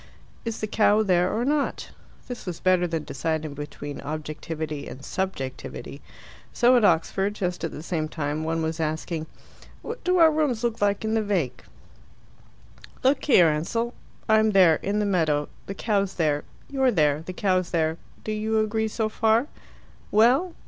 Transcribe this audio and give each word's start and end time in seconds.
Is 0.45 0.61
the 0.61 0.65
cow 0.65 1.03
there 1.03 1.31
or 1.31 1.45
not? 1.45 1.91
This 2.27 2.47
was 2.47 2.59
better 2.59 2.87
than 2.87 3.03
deciding 3.03 3.53
between 3.53 4.01
objectivity 4.01 4.87
and 4.87 5.05
subjectivity. 5.05 6.01
So 6.51 6.75
at 6.75 6.83
Oxford, 6.83 7.35
just 7.35 7.63
at 7.63 7.69
the 7.69 7.83
same 7.83 8.07
time, 8.09 8.43
one 8.43 8.63
was 8.63 8.79
asking, 8.79 9.27
"What 9.83 10.03
do 10.03 10.17
our 10.17 10.31
rooms 10.31 10.63
look 10.63 10.81
like 10.81 11.05
in 11.05 11.13
the 11.13 11.21
vac.?" 11.21 11.65
"Look 13.03 13.25
here, 13.25 13.49
Ansell. 13.49 13.93
I'm 14.27 14.53
there 14.53 14.77
in 14.77 14.97
the 14.97 15.05
meadow 15.05 15.49
the 15.67 15.75
cow's 15.75 16.15
there. 16.15 16.45
You're 16.67 16.89
there 16.89 17.21
the 17.23 17.33
cow's 17.33 17.69
there. 17.69 17.99
Do 18.23 18.31
you 18.31 18.57
agree 18.59 18.87
so 18.87 19.07
far?" 19.07 19.45
"Well?" 20.09 20.55